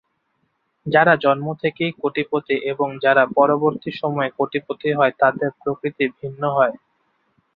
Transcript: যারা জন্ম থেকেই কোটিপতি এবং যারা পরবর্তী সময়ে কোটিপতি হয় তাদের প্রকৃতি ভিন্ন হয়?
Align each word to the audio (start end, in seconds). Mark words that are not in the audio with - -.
যারা 0.85 1.13
জন্ম 1.17 1.47
থেকেই 1.63 1.91
কোটিপতি 2.01 2.55
এবং 2.71 2.87
যারা 3.03 3.23
পরবর্তী 3.37 3.91
সময়ে 4.01 4.29
কোটিপতি 4.37 4.89
হয় 4.93 5.13
তাদের 5.21 5.49
প্রকৃতি 5.61 6.05
ভিন্ন 6.17 6.41
হয়? 6.57 6.75